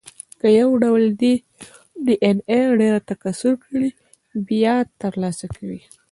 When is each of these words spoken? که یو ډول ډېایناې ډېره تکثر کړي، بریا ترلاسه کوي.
که 0.39 0.47
یو 0.59 0.69
ډول 0.83 1.03
ډېایناې 2.05 2.61
ډېره 2.79 2.99
تکثر 3.09 3.53
کړي، 3.63 3.89
بریا 4.45 4.75
ترلاسه 5.01 5.45
کوي. 5.55 5.81